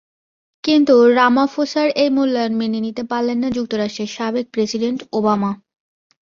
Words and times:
কিন্তু 0.63 0.95
রামাফোসার 1.17 1.87
ওই 1.95 2.09
মূল্যায়ন 2.09 2.53
মেনে 2.61 2.79
নিতে 2.85 3.03
পারলেন 3.11 3.37
না 3.43 3.49
যুক্তরাষ্ট্রের 3.51 4.13
সাবেক 4.15 4.45
প্রেসিডেন্ট 4.53 4.99
ওবামা। 5.13 5.51